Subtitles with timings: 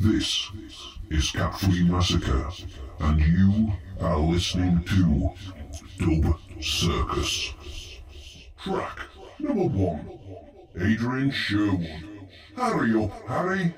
[0.00, 0.50] This
[1.10, 2.50] is Cat Free Massacre,
[3.00, 5.30] and you are listening to
[5.98, 7.54] Dub Circus.
[8.62, 9.00] Track
[9.38, 10.18] number one
[10.76, 12.28] Adrian Sherwood.
[12.56, 13.74] Hurry up, Harry.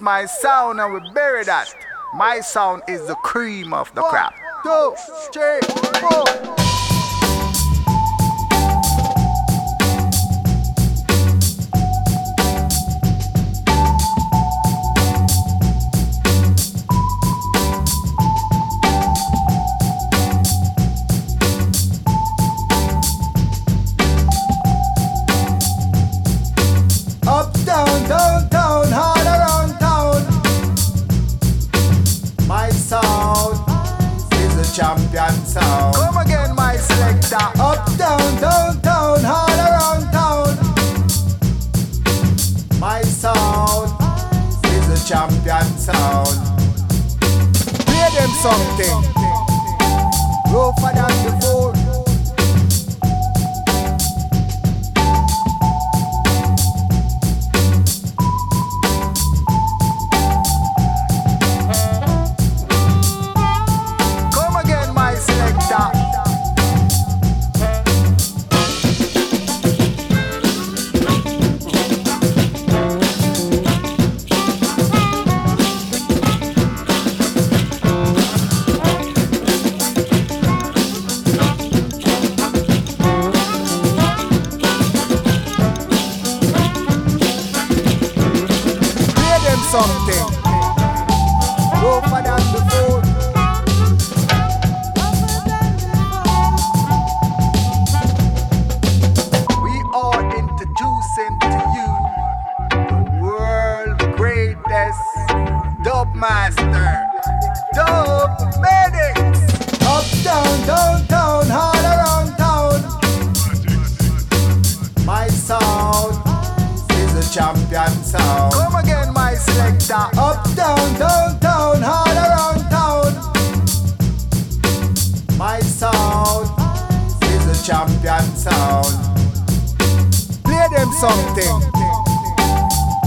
[0.00, 1.74] My sound, and we bury that.
[2.14, 4.32] My sound is the cream of the crop.
[4.62, 4.94] Two,
[5.32, 5.60] three,
[6.00, 6.47] four.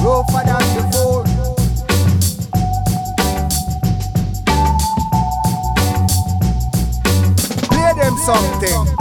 [0.01, 1.23] Rougher than before.
[7.69, 9.00] Play them something.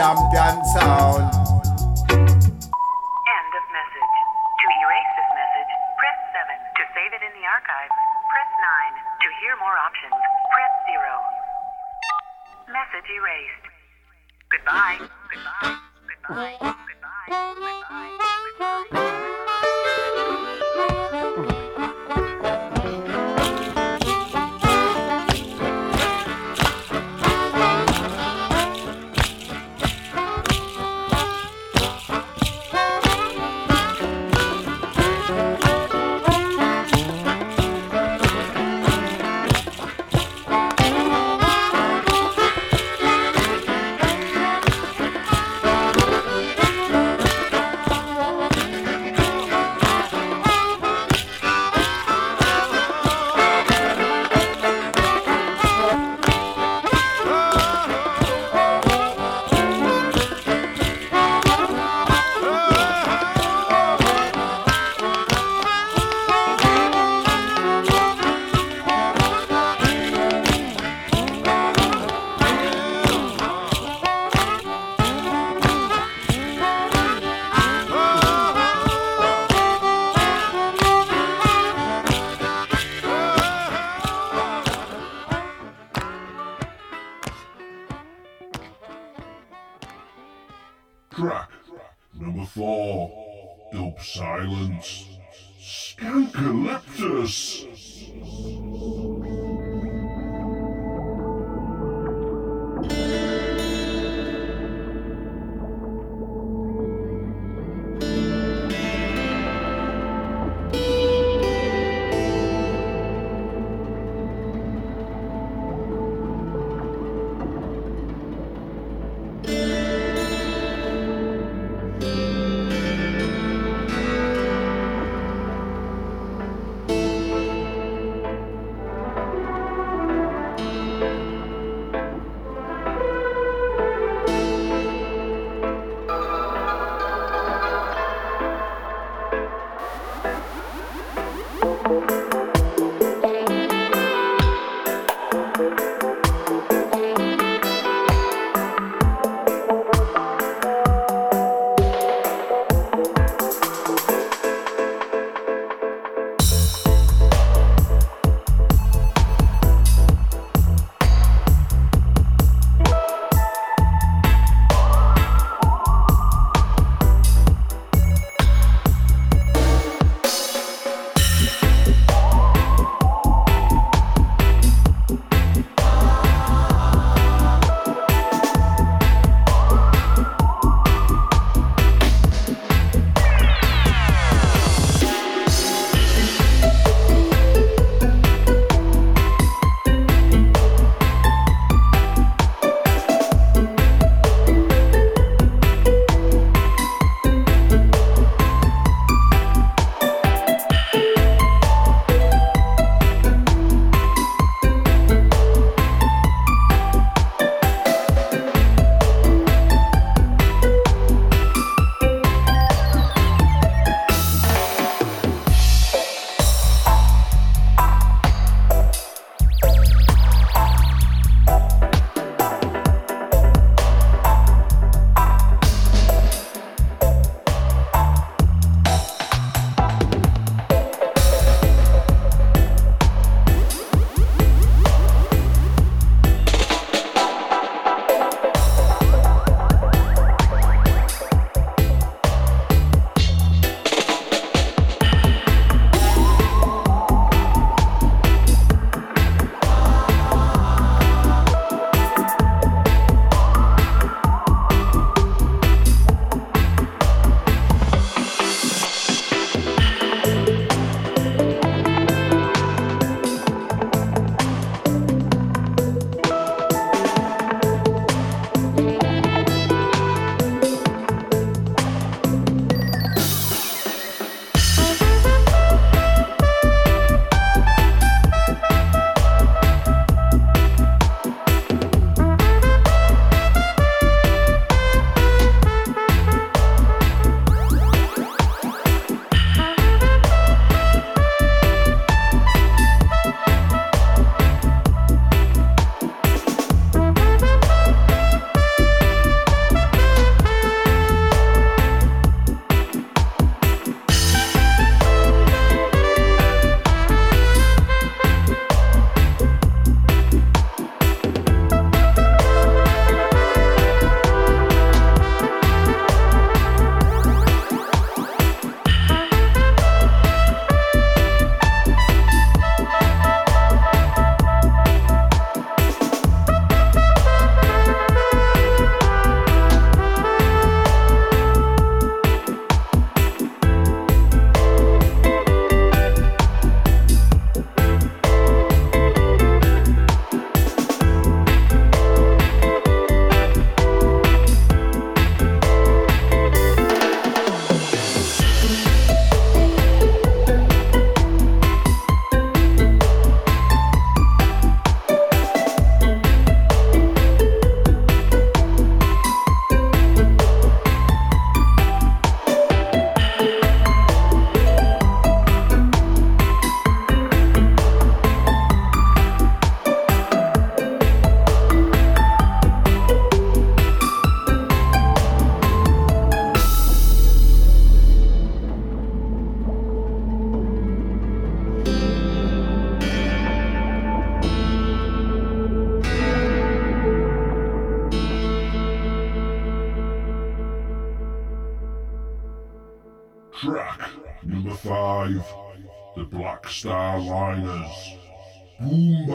[0.00, 1.39] Champion sound.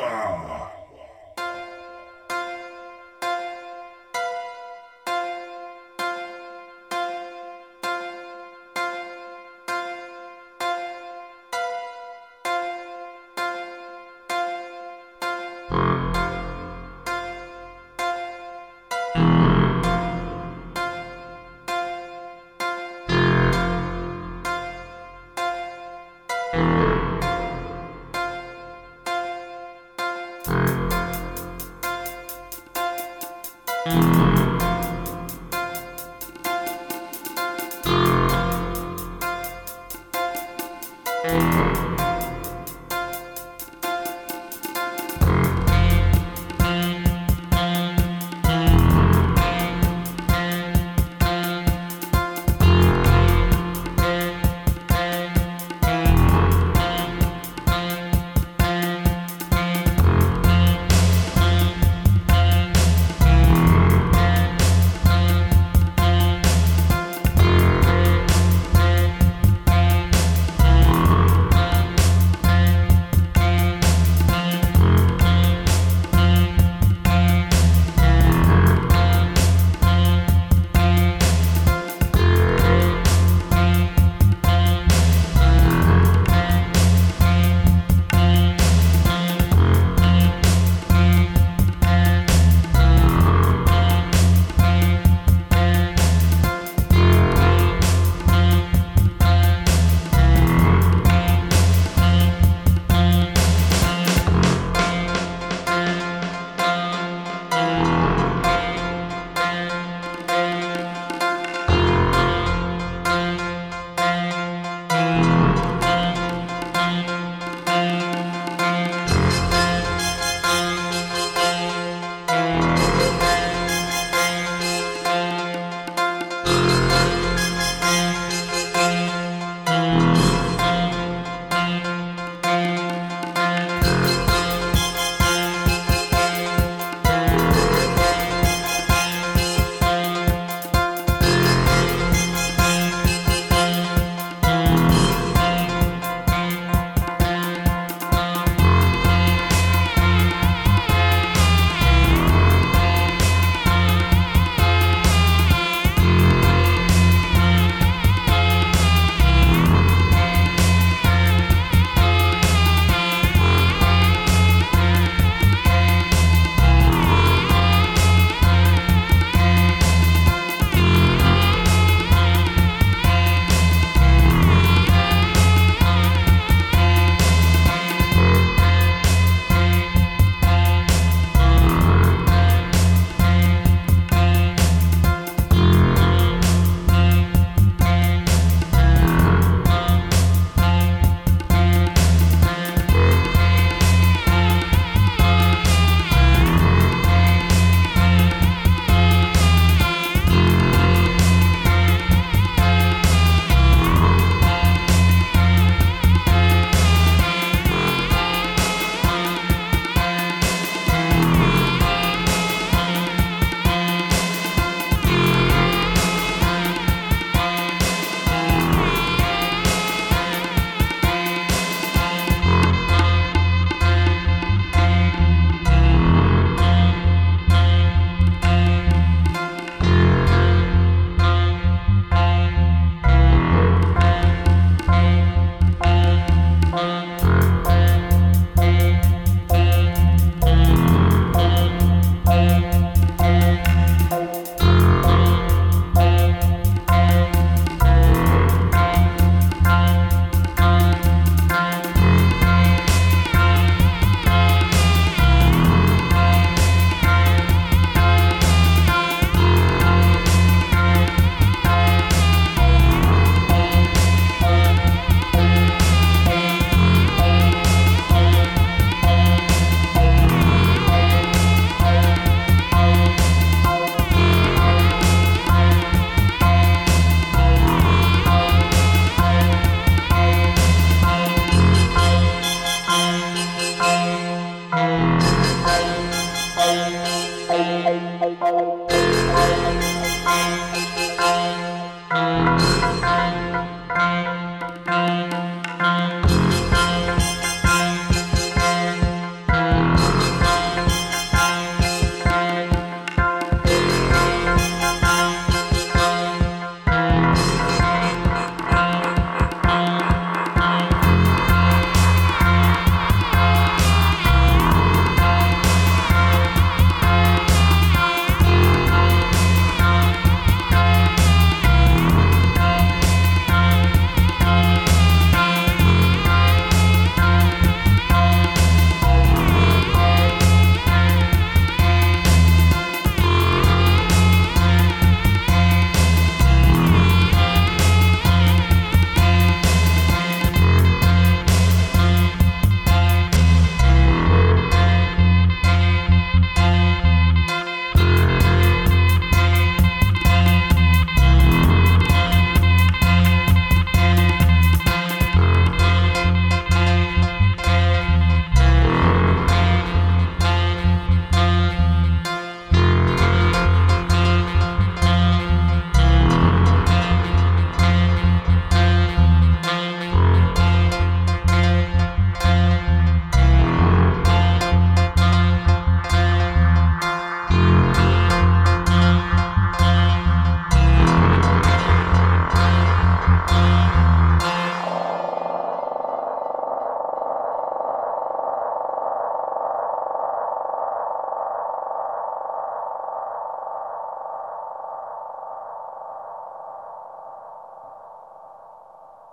[0.05, 0.74] Wow.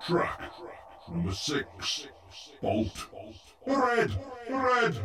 [0.07, 0.41] Track
[1.09, 2.09] number six.
[2.61, 3.07] Bolt.
[3.67, 4.11] Red.
[4.51, 4.99] Red.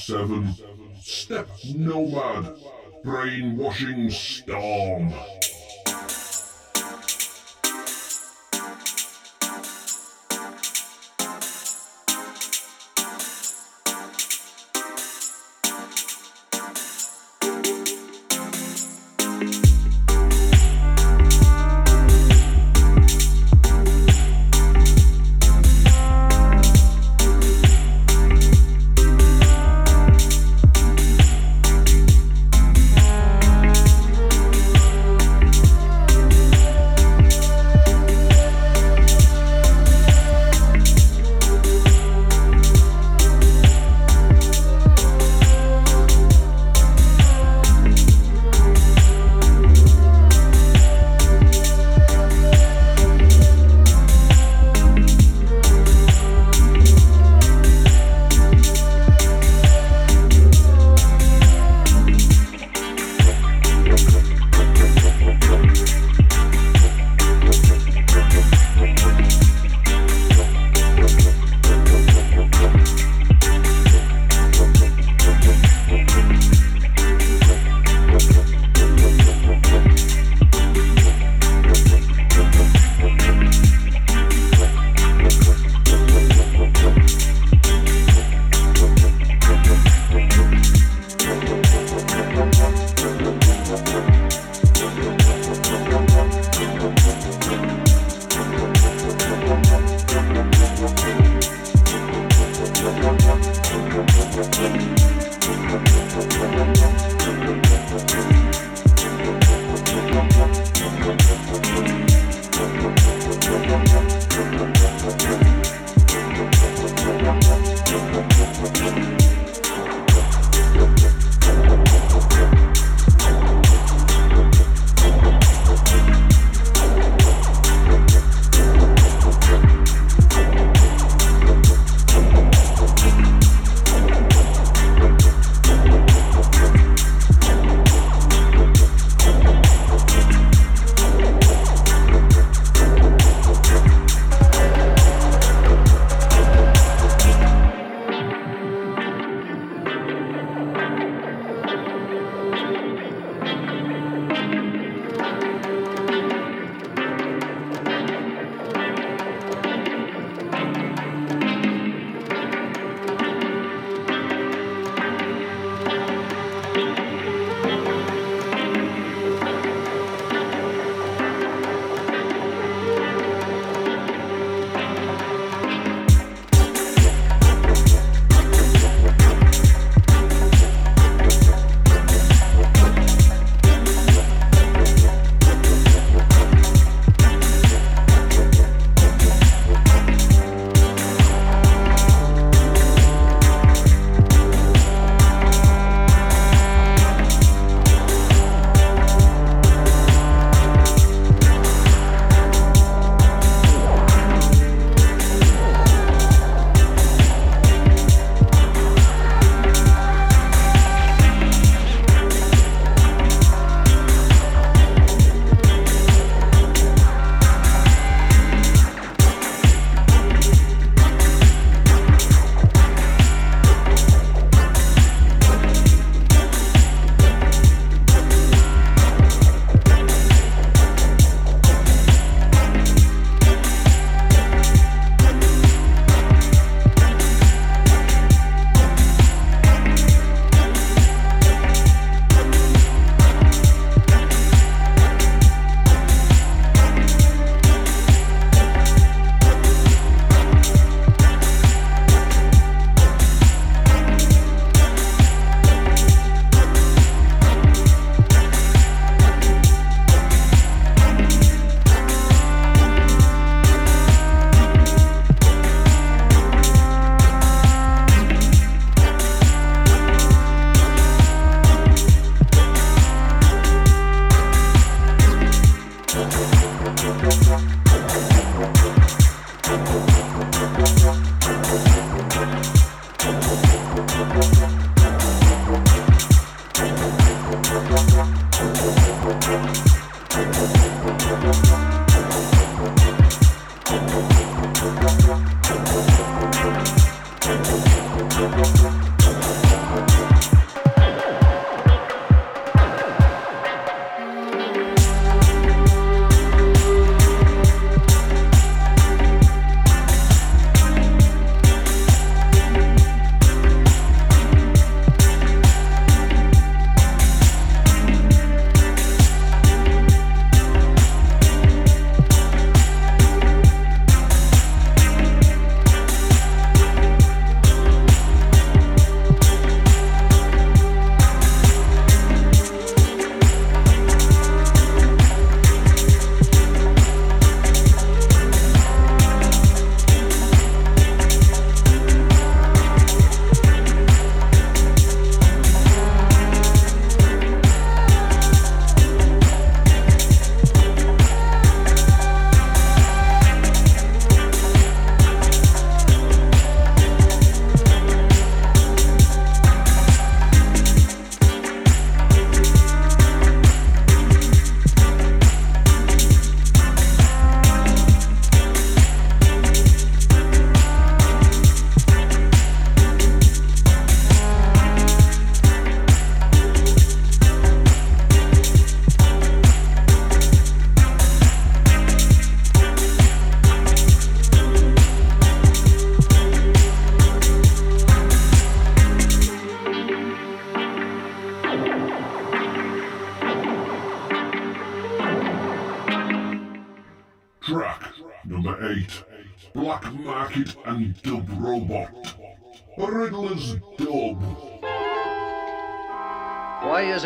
[0.00, 0.54] Seven,
[1.02, 2.56] Step Nomad,
[3.04, 5.12] Brainwashing Storm.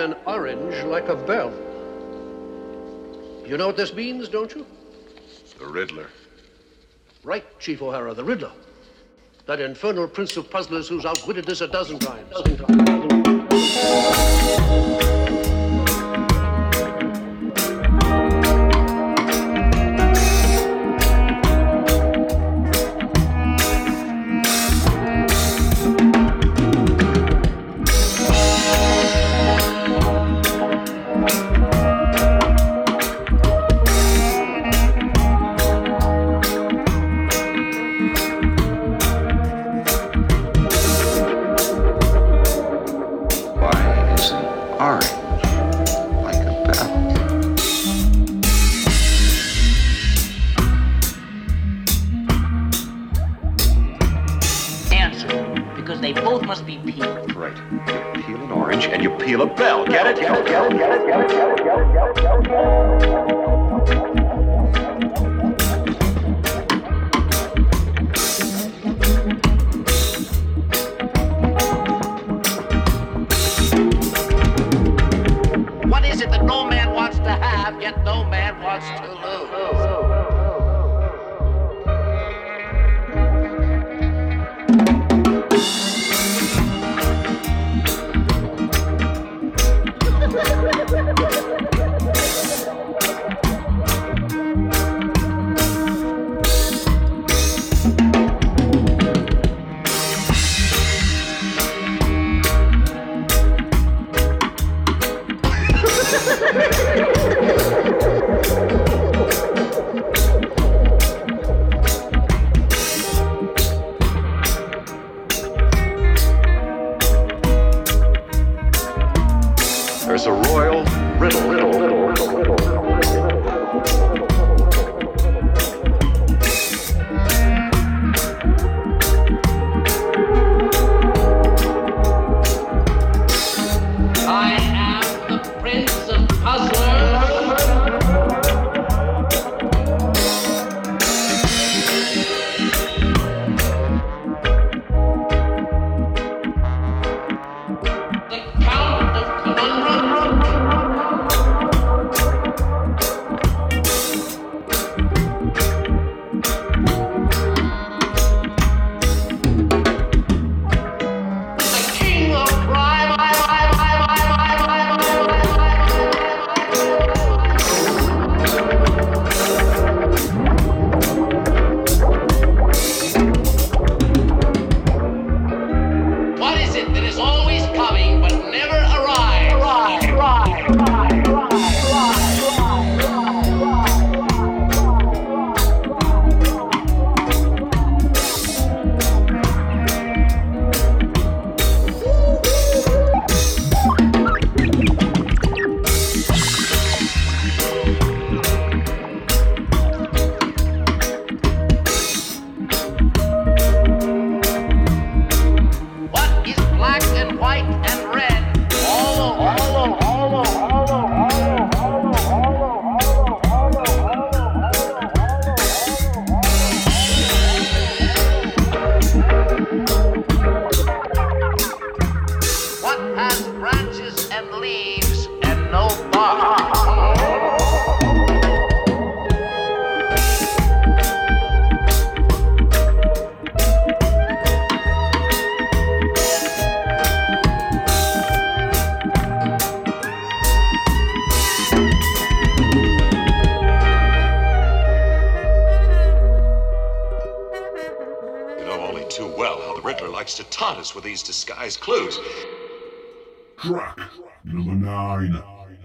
[0.05, 1.51] An orange like a bell?
[3.47, 4.67] You know what this means, don't you?
[5.59, 6.09] The Riddler.
[7.23, 8.53] Right, Chief O'Hara, the Riddler.
[9.47, 12.31] That infernal prince of puzzlers who's outwitted us a dozen times.
[12.31, 12.85] Dozen times.
[59.35, 59.85] Sheila Bell.
[59.85, 60.21] Get it?
[60.21, 61.44] Get it, get it, get it, get it, get it.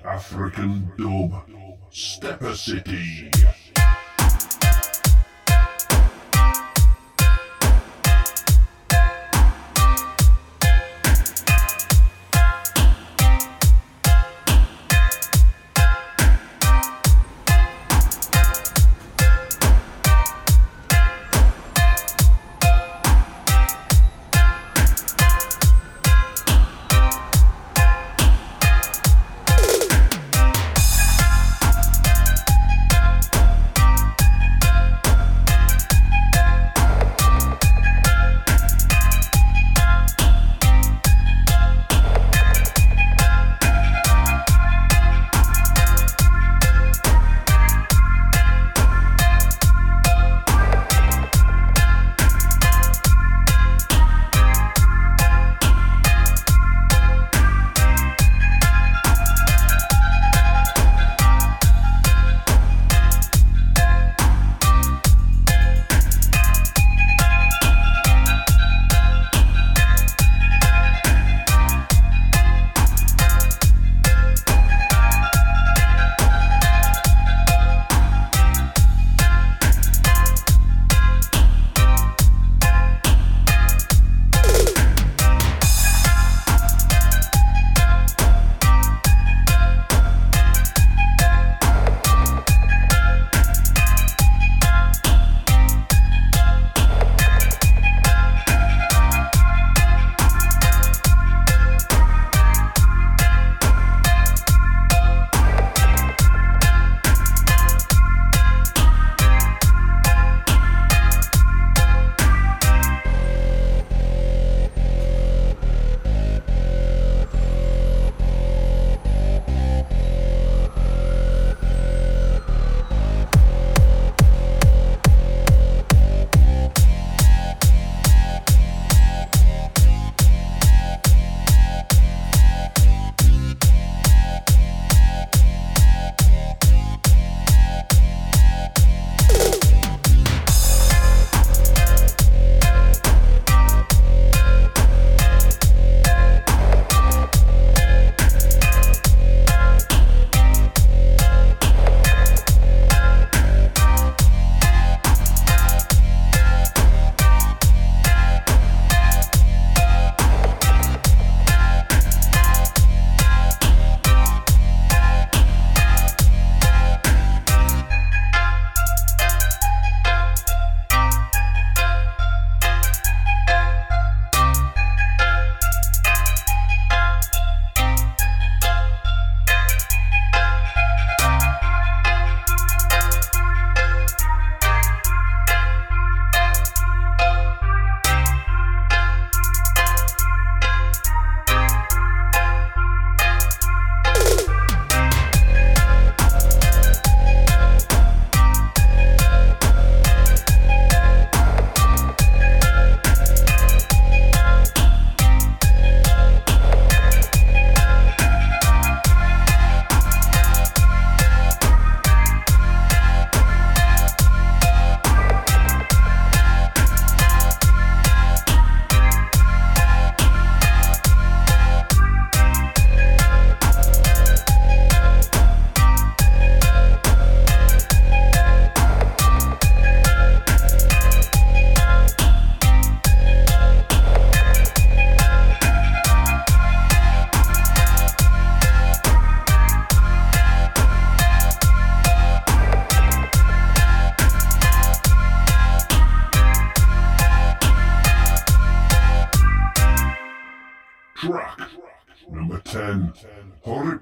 [0.03, 1.31] African dub,
[1.89, 2.98] Stepper City.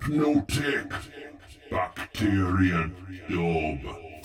[0.08, 0.90] Hypnotic
[1.70, 2.90] Bacteria
[3.30, 4.17] Dub.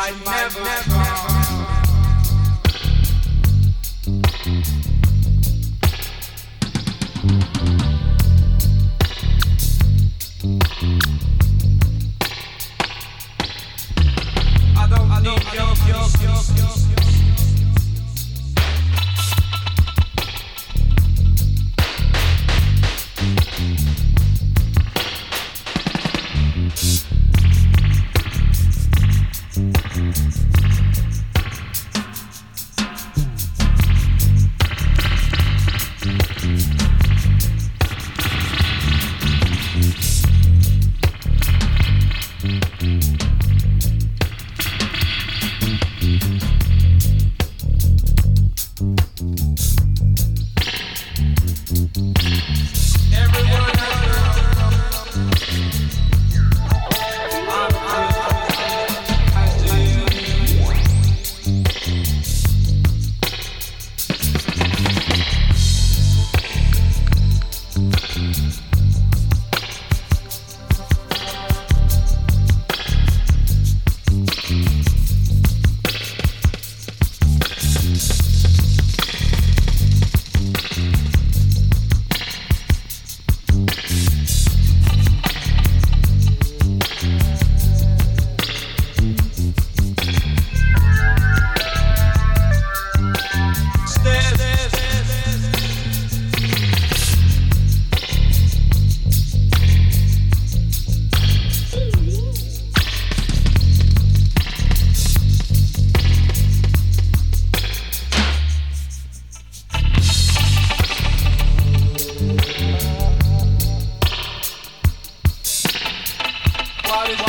[0.00, 1.37] I never, never, never.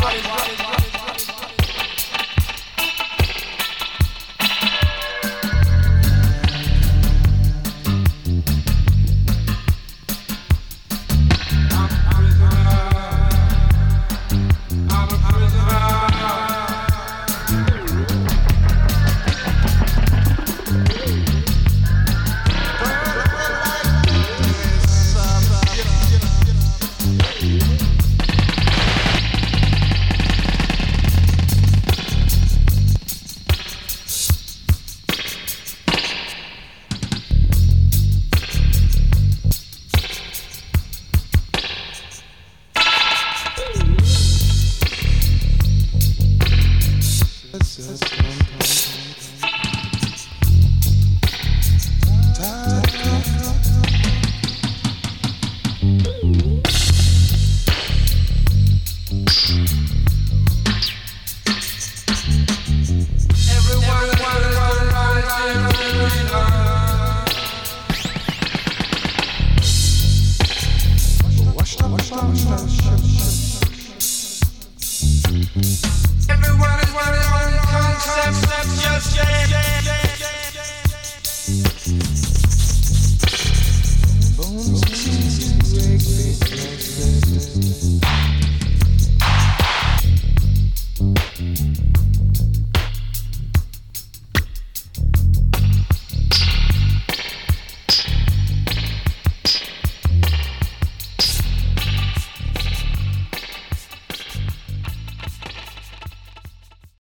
[0.10, 0.68] what is what is